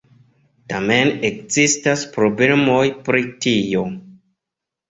Tamen 0.71 1.11
ekzistas 1.29 2.07
problemoj 2.17 2.81
pri 3.09 3.23
tio. 3.47 3.85